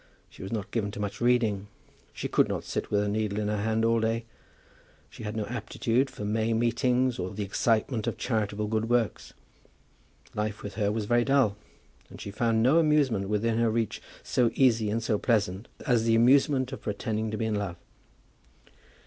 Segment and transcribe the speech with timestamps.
[0.31, 1.67] She was not given to much reading.
[2.11, 4.25] She could not sit with a needle in her hand all day.
[5.11, 9.35] She had no aptitude for May meetings, or the excitement of charitable good works.
[10.33, 11.55] Life with her was very dull,
[12.09, 16.15] and she found no amusement within her reach so easy and so pleasant as the
[16.15, 17.75] amusement of pretending to be in love.